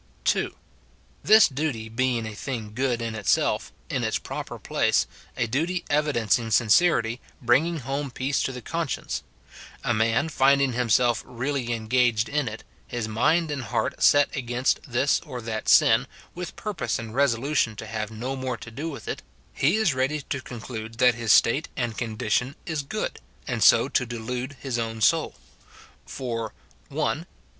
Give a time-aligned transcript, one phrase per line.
[0.25, 0.55] (2.)
[1.23, 5.05] This duty being a thing good in itself, in its pro per place,
[5.37, 9.21] a duty evidencing sincerity, bringing home peace to the conscience;
[9.83, 15.19] a man finding himself really engaged in it, his mind and heart set against this
[15.19, 19.21] or that sin, with purpose and resolution to have no more to do with it,—
[19.63, 23.87] he is ready to conclude that his state and con dition is good, and so
[23.87, 25.35] to delude his own soul.
[26.07, 26.55] For,—
[26.89, 27.27] [1.